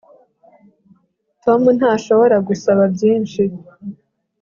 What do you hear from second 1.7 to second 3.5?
ntashobora gusaba byinshi